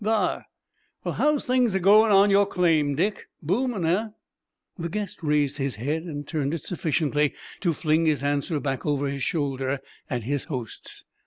[0.03, 0.47] Thar!
[1.03, 3.27] Well, how's things agoin' on your claim, Dick?
[3.43, 4.07] Boomin', eh?"
[4.75, 9.09] The guest raised his head and turned it sufficiently to fling his answer back over
[9.09, 9.79] his shoulder
[10.09, 11.03] at his hosts.